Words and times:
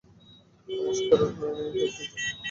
নমস্কার, 0.67 1.19
কেভটজি। 1.33 1.85